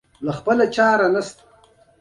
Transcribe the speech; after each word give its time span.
چې 0.27 0.41
په 0.45 0.51
دې 0.59 0.65
توګه 0.75 1.21